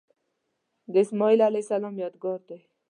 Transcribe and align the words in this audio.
د 0.91 0.93
اسمیل 1.03 1.39
علیه 1.47 1.63
السلام 1.65 1.95
یادګار 2.03 2.39
دی. 2.49 2.59